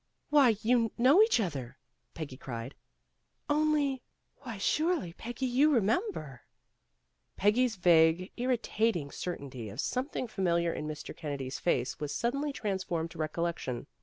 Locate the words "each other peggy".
1.21-2.35